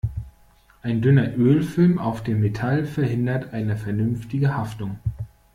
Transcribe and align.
Ein 0.81 1.01
dünner 1.03 1.37
Ölfilm 1.37 1.99
auf 1.99 2.23
dem 2.23 2.39
Metall 2.41 2.85
verhindert 2.87 3.53
eine 3.53 3.77
vernünftige 3.77 4.57
Haftung. 4.57 4.97